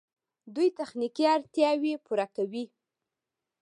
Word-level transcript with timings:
دوی 0.55 0.69
تخنیکي 0.77 1.25
اړتیاوې 1.35 1.93
پوره 2.05 2.27
کوي. 2.35 2.65